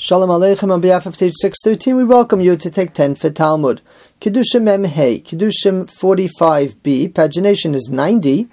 Shalom 0.00 0.30
Aleichem 0.30 0.70
on 0.70 0.80
behalf 0.80 1.06
of 1.06 1.18
page 1.18 1.34
613, 1.40 1.96
we 1.96 2.04
welcome 2.04 2.40
you 2.40 2.56
to 2.56 2.70
take 2.70 2.92
10 2.92 3.16
for 3.16 3.30
Talmud. 3.30 3.82
Kiddushin 4.20 4.62
Mem 4.62 4.84
Hey, 4.84 5.20
Kiddushin 5.20 5.90
45b, 5.90 7.12
pagination 7.12 7.74
is 7.74 7.90
90, 7.90 8.46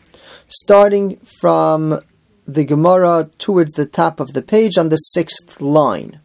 starting 0.47 1.17
from 1.39 2.01
the 2.47 2.63
Gemara 2.63 3.29
towards 3.37 3.73
the 3.73 3.85
top 3.85 4.19
of 4.19 4.33
the 4.33 4.41
page 4.41 4.75
on 4.75 4.89
the 4.89 4.95
sixth 4.95 5.61
line. 5.61 6.19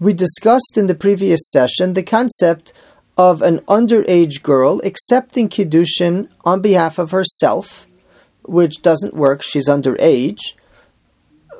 We 0.00 0.14
discussed 0.14 0.76
in 0.76 0.88
the 0.88 0.96
previous 0.96 1.48
session 1.52 1.92
the 1.92 2.02
concept 2.02 2.72
of 3.16 3.40
an 3.40 3.60
underage 3.68 4.42
girl 4.42 4.80
accepting 4.82 5.48
Kiddushin 5.48 6.28
on 6.44 6.60
behalf 6.60 6.98
of 6.98 7.12
herself, 7.12 7.86
which 8.42 8.82
doesn't 8.82 9.14
work, 9.14 9.42
she's 9.44 9.68
underage, 9.68 10.54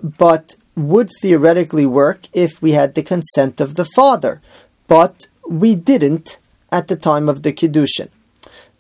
but 0.02 0.56
would 0.79 1.11
theoretically 1.21 1.87
work 1.87 2.29
if 2.33 2.63
we 2.63 2.73
had 2.73 2.95
the 2.95 3.03
consent 3.03 3.61
of 3.61 3.75
the 3.75 3.85
father, 3.96 4.41
but 4.86 5.27
we 5.49 5.75
didn't 5.75 6.39
at 6.71 6.89
the 6.89 6.96
time 6.96 7.29
of 7.29 7.43
the 7.43 7.53
Kiddushin. 7.53 8.09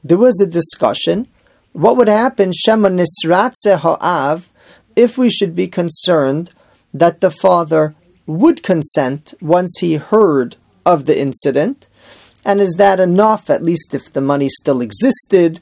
There 0.04 0.18
was 0.18 0.40
a 0.40 0.46
discussion 0.46 1.28
what 1.72 1.96
would 1.96 2.08
happen, 2.08 2.52
Shema 2.52 2.88
Nisratze 2.88 3.78
Ha'av, 3.78 4.48
if 4.96 5.18
we 5.18 5.30
should 5.30 5.54
be 5.54 5.68
concerned 5.68 6.50
that 6.92 7.20
the 7.20 7.30
father 7.30 7.94
would 8.26 8.62
consent 8.62 9.34
once 9.40 9.78
he 9.78 9.94
heard 9.94 10.56
of 10.84 11.04
the 11.04 11.18
incident, 11.18 11.86
and 12.44 12.60
is 12.60 12.74
that 12.78 12.98
enough, 12.98 13.48
at 13.50 13.62
least 13.62 13.94
if 13.94 14.12
the 14.12 14.20
money 14.20 14.48
still 14.48 14.80
existed 14.80 15.60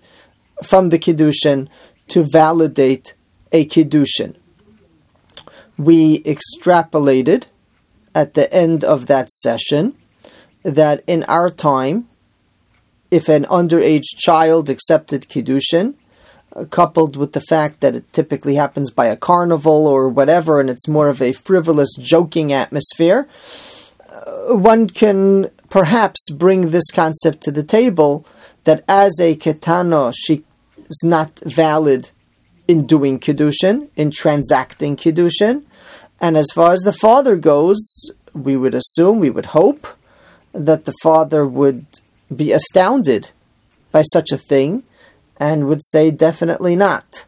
from 0.63 0.89
the 0.89 0.99
Kiddushin, 0.99 1.69
to 2.09 2.23
validate 2.23 3.15
a 3.53 3.67
Kiddushin? 3.67 4.37
We 5.79 6.23
extrapolated 6.23 7.47
at 8.15 8.35
the 8.35 8.53
end 8.53 8.83
of 8.83 9.07
that 9.07 9.31
session 9.31 9.95
that 10.63 11.05
in 11.07 11.23
our 11.25 11.51
time, 11.51 12.09
if 13.11 13.29
an 13.29 13.45
underage 13.45 14.17
child 14.17 14.69
accepted 14.69 15.29
Kiddushin, 15.29 15.95
uh, 16.55 16.65
coupled 16.65 17.17
with 17.17 17.33
the 17.33 17.41
fact 17.41 17.81
that 17.81 17.95
it 17.95 18.13
typically 18.13 18.55
happens 18.55 18.91
by 18.91 19.07
a 19.07 19.17
carnival 19.17 19.87
or 19.87 20.09
whatever, 20.09 20.59
and 20.61 20.71
it's 20.71 20.89
more 20.89 21.09
of 21.09 21.21
a 21.21 21.33
frivolous, 21.33 21.95
joking 22.01 22.53
atmosphere, 22.53 23.29
uh, 24.09 24.57
one 24.57 24.89
can 24.89 25.51
perhaps 25.69 26.31
bring 26.31 26.71
this 26.71 26.91
concept 26.91 27.43
to 27.43 27.53
the 27.53 27.63
table 27.63 28.27
that 28.65 28.83
as 28.89 29.21
a 29.21 29.37
ketano, 29.37 30.13
she 30.17 30.45
is 30.89 31.03
not 31.05 31.39
valid 31.45 32.11
in 32.67 32.87
doing 32.87 33.21
Kiddushin, 33.21 33.89
in 33.95 34.11
transacting 34.11 34.97
Kiddushin. 34.97 35.65
And 36.21 36.37
as 36.37 36.49
far 36.55 36.73
as 36.73 36.81
the 36.81 36.93
father 36.93 37.37
goes, 37.37 38.11
we 38.33 38.57
would 38.57 38.75
assume, 38.75 39.21
we 39.21 39.31
would 39.31 39.47
hope, 39.47 39.87
that 40.53 40.85
the 40.85 40.95
father 41.03 41.47
would 41.47 41.87
be 42.35 42.53
astounded 42.53 43.31
by 43.93 44.03
such 44.03 44.33
a 44.33 44.39
thing 44.39 44.83
and 45.39 45.67
would 45.67 45.85
say, 45.85 46.11
definitely 46.11 46.77
not. 46.77 47.27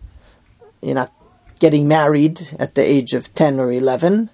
You're 0.80 0.94
not 0.94 1.12
getting 1.58 1.88
married 1.88 2.56
at 2.58 2.74
the 2.74 2.82
age 2.82 3.12
of 3.12 3.34
10 3.34 3.60
or 3.60 3.70
11. 3.72 4.30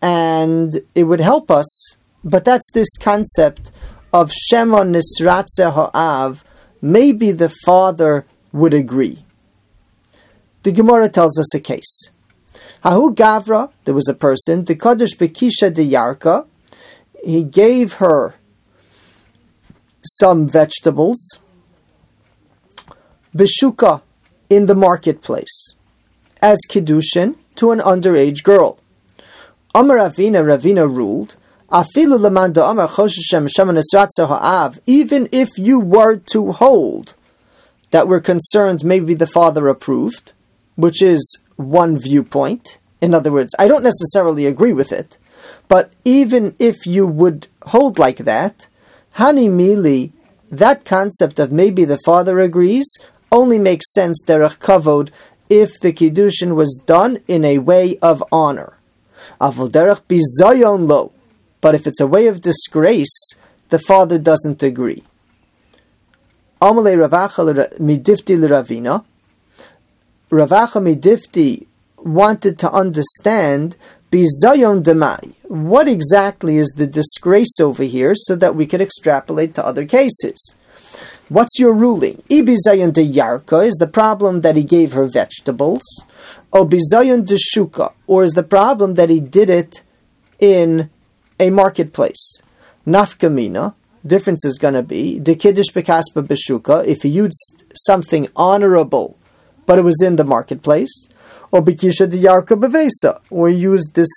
And 0.00 0.82
it 0.94 1.04
would 1.04 1.20
help 1.20 1.50
us, 1.50 1.96
but 2.24 2.44
that's 2.44 2.70
this 2.72 2.96
concept 2.98 3.70
of 4.12 4.32
Shema 4.32 4.84
Nisratze 4.84 5.72
Ha'av. 5.72 6.44
Maybe 6.80 7.32
the 7.32 7.52
father 7.64 8.24
would 8.52 8.72
agree. 8.72 9.24
The 10.62 10.72
Gemara 10.72 11.08
tells 11.08 11.38
us 11.38 11.54
a 11.54 11.60
case. 11.60 12.10
Hahu 12.84 13.14
Gavra, 13.14 13.70
there 13.84 13.94
was 13.94 14.08
a 14.08 14.14
person, 14.14 14.64
the 14.64 14.74
Kaddish 14.74 15.16
Bekisha 15.16 15.72
de 15.72 15.84
Yarka, 15.84 16.46
he 17.24 17.42
gave 17.42 17.94
her 17.94 18.34
some 20.04 20.48
vegetables, 20.48 21.38
Beshuka, 23.36 24.02
in 24.48 24.66
the 24.66 24.74
marketplace, 24.74 25.74
as 26.40 26.58
Kiddushin 26.70 27.36
to 27.56 27.72
an 27.72 27.80
underage 27.80 28.42
girl. 28.42 28.78
Amar 29.74 29.96
Ravina, 29.98 30.42
Ravina 30.42 30.88
ruled, 30.88 31.36
even 34.86 35.28
if 35.32 35.48
you 35.58 35.80
were 35.80 36.16
to 36.16 36.52
hold 36.52 37.14
that 37.90 38.08
we're 38.08 38.20
concerned 38.20 38.84
maybe 38.84 39.14
the 39.14 39.26
father 39.26 39.68
approved, 39.68 40.32
which 40.76 41.02
is 41.02 41.38
one 41.58 41.98
viewpoint. 41.98 42.78
In 43.00 43.12
other 43.14 43.30
words, 43.30 43.54
I 43.58 43.68
don't 43.68 43.82
necessarily 43.82 44.46
agree 44.46 44.72
with 44.72 44.92
it, 44.92 45.18
but 45.68 45.92
even 46.04 46.54
if 46.58 46.86
you 46.86 47.06
would 47.06 47.46
hold 47.66 47.98
like 47.98 48.18
that, 48.18 48.66
Hani 49.16 49.48
Mili, 49.50 50.12
that 50.50 50.84
concept 50.84 51.38
of 51.38 51.52
maybe 51.52 51.84
the 51.84 51.98
father 52.04 52.40
agrees, 52.40 52.88
only 53.30 53.58
makes 53.58 53.92
sense 53.92 54.24
derech 54.24 54.58
kavod 54.58 55.10
if 55.50 55.78
the 55.80 55.92
kiddushin 55.92 56.54
was 56.54 56.80
done 56.86 57.18
in 57.28 57.44
a 57.44 57.58
way 57.58 57.98
of 58.00 58.24
honor. 58.32 58.78
Avol 59.40 59.68
derech 59.68 60.02
bizayon 60.08 60.88
lo, 60.88 61.12
but 61.60 61.74
if 61.74 61.86
it's 61.86 62.00
a 62.00 62.06
way 62.06 62.26
of 62.28 62.40
disgrace, 62.40 63.32
the 63.68 63.78
father 63.78 64.18
doesn't 64.18 64.62
agree. 64.62 65.02
Amalei 66.62 66.98
Rav 66.98 67.10
Acha 67.10 67.78
midifti. 67.78 69.04
Rav 70.30 70.50
Acha 70.50 70.82
Midifti 70.82 71.66
wanted 71.96 72.58
to 72.58 72.70
understand 72.70 73.76
Bizayon 74.10 74.82
Demai. 74.82 75.32
What 75.44 75.88
exactly 75.88 76.58
is 76.58 76.68
the 76.76 76.86
disgrace 76.86 77.58
over 77.60 77.82
here 77.82 78.12
so 78.14 78.36
that 78.36 78.54
we 78.54 78.66
could 78.66 78.82
extrapolate 78.82 79.54
to 79.54 79.64
other 79.64 79.86
cases? 79.86 80.54
What's 81.30 81.58
your 81.58 81.72
ruling? 81.72 82.22
Ibizayon 82.30 82.92
de 82.92 83.06
Yarka 83.06 83.66
is 83.66 83.76
the 83.76 83.86
problem 83.86 84.42
that 84.42 84.56
he 84.56 84.64
gave 84.64 84.92
her 84.92 85.06
vegetables, 85.06 85.82
or 86.52 86.66
de 86.66 86.78
Shuka, 86.78 87.92
or 88.06 88.22
is 88.22 88.32
the 88.32 88.42
problem 88.42 88.94
that 88.94 89.10
he 89.10 89.20
did 89.20 89.48
it 89.50 89.82
in 90.38 90.90
a 91.40 91.50
marketplace? 91.50 92.42
Nafkamina, 92.86 93.74
difference 94.06 94.44
is 94.44 94.58
going 94.58 94.74
to 94.74 94.82
be 94.82 95.18
the 95.18 95.34
Kiddush 95.34 95.68
Bekaspa 95.68 96.22
Beshuka, 96.26 96.86
if 96.86 97.02
he 97.02 97.10
used 97.10 97.64
something 97.74 98.28
honorable 98.34 99.17
but 99.68 99.78
it 99.78 99.84
was 99.84 100.00
in 100.00 100.16
the 100.16 100.24
marketplace. 100.24 101.10
Or 101.52 101.60
bikisha 101.60 102.08
diyarka 102.08 102.58
bevesa, 102.58 103.20
or 103.28 103.50
he 103.50 103.56
used 103.56 103.94
this 103.94 104.08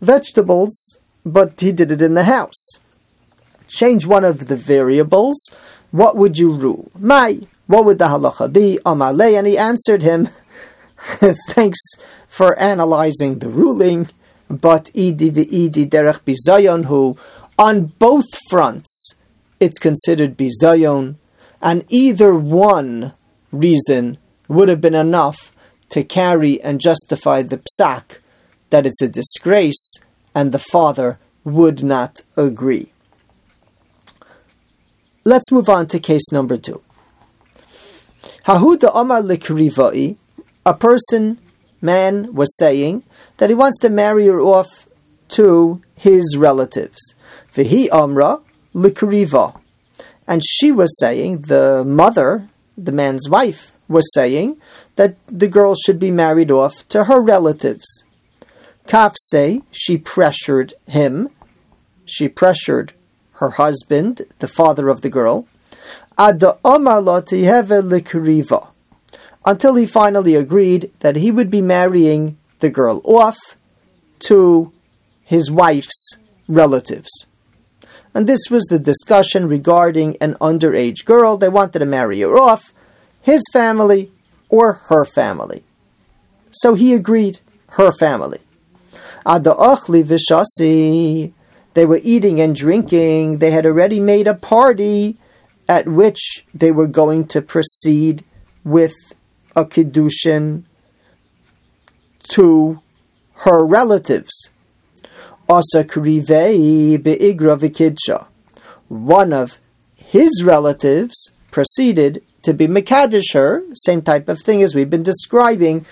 vegetables, 0.00 0.98
but 1.24 1.60
he 1.60 1.70
did 1.70 1.92
it 1.92 2.02
in 2.02 2.14
the 2.14 2.24
house. 2.24 2.80
Change 3.68 4.04
one 4.04 4.24
of 4.24 4.48
the 4.48 4.56
variables. 4.56 5.38
What 5.92 6.16
would 6.16 6.38
you 6.38 6.52
rule? 6.52 6.90
My, 6.98 7.38
what 7.68 7.84
would 7.84 8.00
the 8.00 8.06
halacha 8.06 8.52
be? 8.52 8.80
Amalei, 8.84 9.38
and 9.38 9.46
he 9.46 9.56
answered 9.56 10.02
him, 10.02 10.28
thanks 11.50 11.78
for 12.28 12.58
analyzing 12.58 13.38
the 13.38 13.48
ruling, 13.48 14.08
but 14.48 14.86
idi 14.86 15.30
v'idi 15.30 15.88
derech 15.88 16.20
bizayon, 16.26 16.86
who 16.86 17.16
on 17.56 17.92
both 18.00 18.26
fronts 18.48 19.14
it's 19.60 19.78
considered 19.78 20.36
bizayon, 20.36 21.14
and 21.62 21.84
either 21.90 22.34
one 22.34 23.12
reason 23.52 24.18
would 24.50 24.68
have 24.68 24.80
been 24.80 24.96
enough 24.96 25.54
to 25.88 26.02
carry 26.02 26.60
and 26.60 26.80
justify 26.80 27.40
the 27.40 27.62
psak 27.70 28.18
that 28.70 28.84
it's 28.84 29.00
a 29.00 29.08
disgrace, 29.08 30.00
and 30.34 30.50
the 30.50 30.58
father 30.58 31.18
would 31.44 31.82
not 31.84 32.22
agree. 32.36 32.92
Let's 35.24 35.52
move 35.52 35.68
on 35.68 35.86
to 35.88 36.00
case 36.00 36.32
number 36.32 36.56
two. 36.56 36.82
Hahuda 38.46 38.90
Omar 38.92 39.22
Likrivai, 39.22 40.16
a 40.66 40.74
person, 40.74 41.38
man, 41.80 42.34
was 42.34 42.56
saying 42.58 43.04
that 43.36 43.50
he 43.50 43.54
wants 43.54 43.78
to 43.78 43.88
marry 43.88 44.26
her 44.26 44.40
off 44.40 44.88
to 45.28 45.80
his 45.96 46.36
relatives. 46.36 47.14
Vihi 47.54 47.88
Amra 47.92 48.40
Likriva. 48.74 49.60
And 50.26 50.42
she 50.44 50.72
was 50.72 50.98
saying, 50.98 51.42
the 51.42 51.84
mother, 51.86 52.48
the 52.76 52.92
man's 52.92 53.28
wife, 53.28 53.72
was 53.90 54.14
saying 54.14 54.56
that 54.96 55.16
the 55.26 55.48
girl 55.48 55.74
should 55.74 55.98
be 55.98 56.10
married 56.10 56.50
off 56.50 56.88
to 56.88 57.04
her 57.04 57.20
relatives. 57.20 58.04
Kafse, 58.86 59.62
she 59.70 59.98
pressured 59.98 60.72
him, 60.86 61.28
she 62.04 62.28
pressured 62.28 62.92
her 63.34 63.50
husband, 63.50 64.22
the 64.38 64.48
father 64.48 64.88
of 64.88 65.00
the 65.00 65.10
girl, 65.10 65.46
until 66.18 66.58
he 69.74 69.86
finally 69.86 70.34
agreed 70.34 70.90
that 71.00 71.16
he 71.16 71.30
would 71.32 71.50
be 71.50 71.62
marrying 71.62 72.38
the 72.60 72.70
girl 72.70 73.00
off 73.04 73.38
to 74.20 74.72
his 75.24 75.50
wife's 75.50 76.18
relatives. 76.46 77.26
And 78.12 78.26
this 78.26 78.50
was 78.50 78.64
the 78.64 78.78
discussion 78.78 79.48
regarding 79.48 80.16
an 80.20 80.34
underage 80.34 81.04
girl. 81.04 81.36
They 81.36 81.48
wanted 81.48 81.78
to 81.78 81.86
marry 81.86 82.20
her 82.20 82.36
off 82.36 82.72
his 83.20 83.42
family 83.52 84.10
or 84.48 84.74
her 84.88 85.04
family. 85.04 85.64
So 86.50 86.74
he 86.74 86.94
agreed, 86.94 87.40
her 87.70 87.92
family. 87.92 88.40
Ada 89.26 89.54
ochli 89.54 90.02
v'shasi. 90.02 91.32
They 91.74 91.86
were 91.86 92.00
eating 92.02 92.40
and 92.40 92.54
drinking. 92.54 93.38
They 93.38 93.50
had 93.52 93.66
already 93.66 94.00
made 94.00 94.26
a 94.26 94.34
party 94.34 95.16
at 95.68 95.86
which 95.86 96.44
they 96.52 96.72
were 96.72 96.88
going 96.88 97.26
to 97.28 97.40
proceed 97.40 98.24
with 98.64 98.94
a 99.54 99.64
kiddushin 99.64 100.64
to 102.30 102.80
her 103.34 103.64
relatives. 103.64 104.50
Asa. 105.48 105.84
One 108.88 109.32
of 109.32 109.58
his 109.96 110.42
relatives 110.44 111.32
proceeded 111.50 112.22
to 112.42 112.54
be 112.54 112.66
Mekadesh 112.66 113.34
her, 113.34 113.62
same 113.74 114.02
type 114.02 114.28
of 114.28 114.40
thing 114.40 114.62
as 114.62 114.74
we've 114.74 114.90
been 114.90 115.02
describing, 115.02 115.84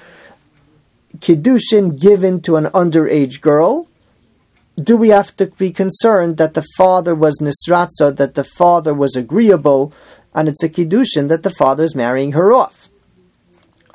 Kiddushin 1.19 1.99
given 1.99 2.41
to 2.43 2.57
an 2.57 2.67
underage 2.67 3.41
girl. 3.41 3.89
Do 4.77 4.97
we 4.97 5.09
have 5.09 5.37
to 5.37 5.47
be 5.47 5.73
concerned 5.73 6.37
that 6.37 6.55
the 6.55 6.65
father 6.77 7.15
was 7.15 7.41
Nisratza, 7.41 8.17
that 8.17 8.35
the 8.35 8.45
father 8.45 8.95
was 8.95 9.17
agreeable, 9.17 9.93
and 10.35 10.49
it's 10.49 10.63
a 10.63 10.69
Kiddushin 10.69 11.29
that 11.29 11.43
the 11.43 11.51
father 11.51 11.85
is 11.85 11.97
marrying 11.97 12.33
her 12.33 12.53
off? 12.53 12.89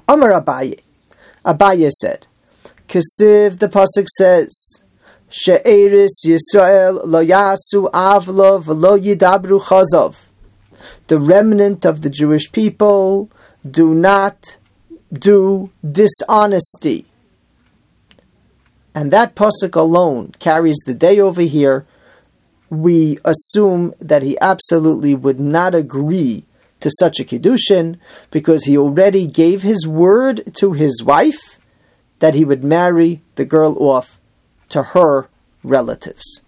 Amar 0.07 0.31
Abaye. 0.31 0.81
Abaye 1.45 1.89
said, 1.89 2.27
Kesiv, 2.87 3.59
the 3.59 3.69
Pasuk 3.69 4.07
says, 4.17 4.81
She'eris 5.29 6.23
Yisrael 6.25 7.01
lo 7.05 7.23
yasu 7.23 7.89
avlo 7.91 8.61
v'lo 8.61 8.99
yidabru 8.99 9.61
chazov 9.61 10.15
the 11.07 11.19
remnant 11.19 11.85
of 11.85 12.01
the 12.01 12.09
Jewish 12.09 12.51
people 12.51 13.29
do 13.69 13.93
not 13.93 14.57
do 15.11 15.71
dishonesty. 15.89 17.05
And 18.95 19.11
that 19.11 19.35
pasuk 19.35 19.75
alone 19.75 20.33
carries 20.39 20.77
the 20.85 20.93
day 20.93 21.19
over 21.19 21.41
here. 21.41 21.85
We 22.69 23.17
assume 23.25 23.93
that 23.99 24.23
he 24.23 24.37
absolutely 24.39 25.15
would 25.15 25.39
not 25.39 25.75
agree 25.75 26.45
to 26.79 26.91
such 26.99 27.19
a 27.19 27.23
kiddushin 27.23 27.97
because 28.29 28.65
he 28.65 28.77
already 28.77 29.25
gave 29.25 29.61
his 29.61 29.87
word 29.87 30.53
to 30.55 30.73
his 30.73 31.03
wife 31.03 31.59
that 32.19 32.35
he 32.35 32.45
would 32.45 32.63
marry 32.63 33.21
the 33.35 33.45
girl 33.45 33.75
off 33.79 34.19
to 34.69 34.83
her 34.83 35.27
relatives. 35.63 36.41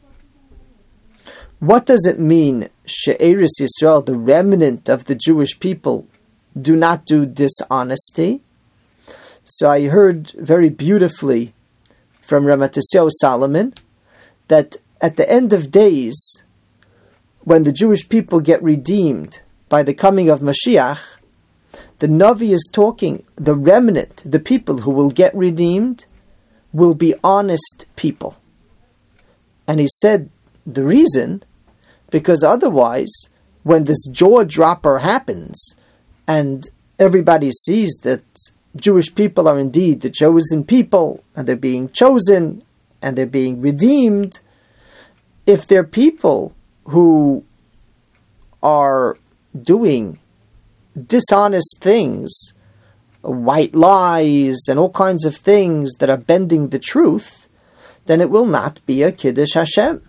What 1.60 1.86
does 1.86 2.06
it 2.06 2.20
mean, 2.20 2.70
She'eris 2.86 3.60
Yisrael, 3.60 4.06
the 4.06 4.18
remnant 4.18 4.90
of 4.90 5.06
the 5.06 5.16
Jewish 5.16 5.60
people, 5.60 6.08
do 6.60 6.76
not 6.76 7.06
do 7.06 7.26
dishonesty? 7.26 8.42
So 9.46 9.70
I 9.70 9.88
heard 9.88 10.32
very 10.32 10.70
beautifully 10.70 11.54
from 12.20 12.46
Ramatisyo 12.46 13.10
Salomon 13.22 13.74
that 14.48 14.78
at 15.02 15.16
the 15.16 15.30
end 15.32 15.54
of 15.54 15.72
days, 15.72 16.44
when 17.44 17.64
the 17.64 17.72
Jewish 17.72 18.10
people 18.10 18.40
get 18.40 18.62
redeemed 18.62 19.40
by 19.70 19.84
the 19.84 19.94
coming 19.94 20.30
of 20.30 20.42
Mashiach, 20.42 21.00
the 22.00 22.08
Navi 22.08 22.52
is 22.52 22.68
talking, 22.72 23.24
the 23.36 23.56
remnant, 23.56 24.24
the 24.26 24.40
people 24.40 24.80
who 24.80 24.92
will 24.92 25.12
get 25.12 25.36
redeemed, 25.36 26.06
will 26.74 26.96
be 26.96 27.14
honest 27.24 27.86
people. 27.96 28.36
And 29.68 29.80
he 29.80 29.88
said 29.88 30.30
the 30.66 30.84
reason, 30.84 31.44
because 32.10 32.44
otherwise, 32.44 33.12
when 33.64 33.86
this 33.86 34.06
jaw 34.08 34.44
dropper 34.44 35.00
happens 35.00 35.76
and 36.28 36.68
everybody 37.00 37.52
sees 37.52 37.94
that 38.04 38.24
Jewish 38.76 39.14
people 39.14 39.48
are 39.48 39.60
indeed 39.60 40.02
the 40.02 40.10
chosen 40.10 40.64
people 40.64 41.24
and 41.36 41.48
they're 41.48 41.56
being 41.56 41.90
chosen 41.90 42.64
and 43.02 43.18
they're 43.18 43.26
being 43.26 43.62
redeemed, 43.62 44.40
if 45.46 45.68
they're 45.68 45.84
people 45.84 46.54
who 46.86 47.44
are 48.62 49.18
doing 49.60 50.20
dishonest 51.08 51.78
things, 51.80 52.54
white 53.22 53.76
lies, 53.76 54.58
and 54.68 54.80
all 54.80 54.90
kinds 54.90 55.26
of 55.26 55.36
things 55.36 55.94
that 55.96 56.10
are 56.10 56.18
bending 56.18 56.70
the 56.70 56.80
truth, 56.80 57.48
then 58.06 58.22
it 58.22 58.30
will 58.30 58.46
not 58.46 58.84
be 58.86 59.04
a 59.04 59.12
Kiddush 59.12 59.54
Hashem. 59.54 60.02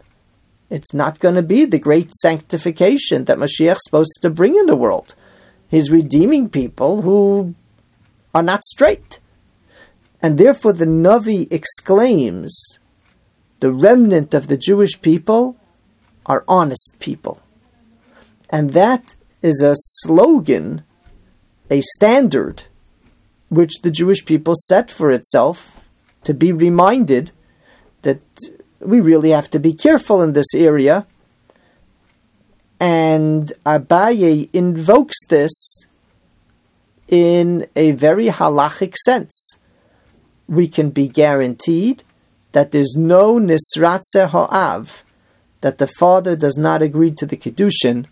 It's 0.68 0.92
not 0.92 1.20
going 1.20 1.36
to 1.36 1.42
be 1.42 1.64
the 1.64 1.78
great 1.78 2.12
sanctification 2.12 3.24
that 3.26 3.38
Mashiach 3.38 3.76
is 3.76 3.84
supposed 3.84 4.18
to 4.22 4.30
bring 4.30 4.56
in 4.56 4.66
the 4.66 4.76
world. 4.76 5.14
He's 5.68 5.90
redeeming 5.90 6.48
people 6.48 7.02
who 7.02 7.54
are 8.34 8.42
not 8.42 8.64
straight. 8.64 9.20
And 10.20 10.38
therefore 10.38 10.72
the 10.72 10.86
Navi 10.86 11.50
exclaims, 11.52 12.78
the 13.60 13.72
remnant 13.72 14.34
of 14.34 14.48
the 14.48 14.56
Jewish 14.56 15.00
people 15.00 15.56
are 16.24 16.44
honest 16.48 16.96
people. 16.98 17.40
And 18.50 18.72
that 18.72 19.14
is 19.42 19.62
a 19.62 19.74
slogan, 19.76 20.82
a 21.70 21.80
standard, 21.80 22.64
which 23.48 23.82
the 23.82 23.90
Jewish 23.90 24.24
people 24.24 24.54
set 24.56 24.90
for 24.90 25.10
itself 25.10 25.84
to 26.24 26.34
be 26.34 26.52
reminded 26.52 27.30
that 28.02 28.20
we 28.80 29.00
really 29.00 29.30
have 29.30 29.50
to 29.50 29.58
be 29.58 29.72
careful 29.72 30.22
in 30.22 30.32
this 30.32 30.54
area. 30.54 31.06
And 32.78 33.52
Abaye 33.64 34.50
invokes 34.52 35.16
this 35.28 35.86
in 37.08 37.66
a 37.74 37.92
very 37.92 38.26
halachic 38.26 38.94
sense. 38.96 39.58
We 40.48 40.68
can 40.68 40.90
be 40.90 41.08
guaranteed 41.08 42.04
that 42.52 42.72
there's 42.72 42.94
no 42.96 43.38
nisratze 43.38 44.28
ha'av, 44.30 45.04
that 45.60 45.78
the 45.78 45.86
father 45.86 46.36
does 46.36 46.56
not 46.56 46.82
agree 46.82 47.10
to 47.12 47.26
the 47.26 47.36
kiddushin 47.36 48.06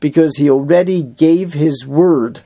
because 0.00 0.36
he 0.36 0.50
already 0.50 1.02
gave 1.02 1.52
his 1.52 1.86
word 1.86 2.42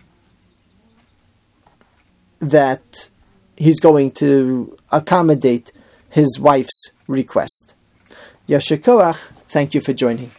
that 2.41 3.09
he's 3.57 3.81
going 3.81 4.11
to 4.11 4.77
accommodate 4.91 5.73
his 6.11 6.39
wife's 6.39 6.91
request. 7.07 7.75
Yashikoach, 8.49 9.17
thank 9.49 9.75
you 9.75 9.81
for 9.81 9.93
joining. 9.93 10.31